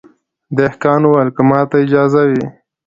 دهقان 0.57 1.01
وویل 1.05 1.29
که 1.35 1.41
ماته 1.49 1.77
اجازه 1.85 2.21
وي 2.29 2.43